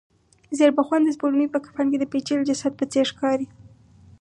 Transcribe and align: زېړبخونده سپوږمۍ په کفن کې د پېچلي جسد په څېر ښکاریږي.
زېړبخونده 0.57 1.09
سپوږمۍ 1.15 1.47
په 1.51 1.59
کفن 1.65 1.85
کې 1.91 1.97
د 1.99 2.05
پېچلي 2.11 2.43
جسد 2.49 2.73
په 2.79 2.85
څېر 2.91 3.05
ښکاریږي. 3.11 3.47